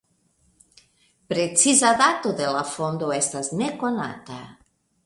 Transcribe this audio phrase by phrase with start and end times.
[1.33, 4.43] Preciza dato de la fondo estas nekonata.